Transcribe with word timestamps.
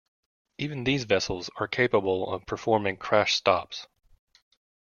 Even 0.57 0.83
these 0.83 1.03
vessels 1.03 1.51
are 1.57 1.67
capable 1.67 2.33
of 2.33 2.47
performing 2.47 2.97
"crash 2.97 3.35
stops". 3.35 3.85